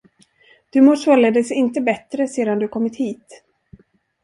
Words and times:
Du 0.69 0.81
mår 0.81 0.95
således 0.95 1.51
inte 1.51 1.81
bättre, 1.81 2.27
sedan 2.27 2.59
du 2.59 2.67
kommit 2.67 2.95
hit? 2.95 3.43